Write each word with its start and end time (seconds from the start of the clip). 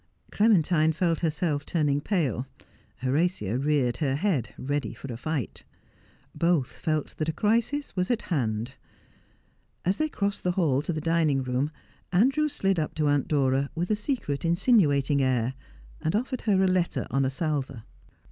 Clementine 0.31 0.93
felt 0.93 1.19
herself 1.19 1.63
turning 1.63 2.01
pale. 2.01 2.47
Horatia 3.03 3.59
reared 3.59 3.97
her 3.97 4.15
head 4.15 4.51
ready 4.57 4.95
for 4.95 5.13
a 5.13 5.15
fight. 5.15 5.63
Both 6.33 6.71
felt 6.73 7.15
that 7.17 7.29
a 7.29 7.31
crisis 7.31 7.95
was 7.95 8.09
at 8.09 8.23
hand. 8.23 8.73
As 9.85 9.97
they 9.99 10.09
crossed 10.09 10.43
the 10.43 10.53
hall 10.53 10.81
to 10.81 10.91
the 10.91 11.01
dining 11.01 11.43
room 11.43 11.69
Andrew 12.11 12.49
slid 12.49 12.79
up 12.79 12.95
to 12.95 13.07
Aunt 13.09 13.27
Dora, 13.27 13.69
with 13.75 13.91
a 13.91 13.95
secret, 13.95 14.43
insinuating 14.43 15.21
air, 15.21 15.53
and 16.01 16.15
offered 16.15 16.41
her 16.49 16.63
a 16.63 16.67
letter 16.67 17.05
on 17.11 17.23
a 17.23 17.29
salver. 17.29 17.83